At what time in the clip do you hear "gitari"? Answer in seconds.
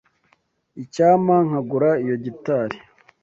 2.23-2.77